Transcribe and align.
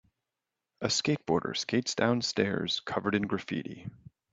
A 0.81 0.87
skateboarder 0.87 1.55
skates 1.55 1.93
down 1.93 2.23
stairs 2.23 2.79
covered 2.79 3.13
in 3.13 3.21
graffiti. 3.27 3.87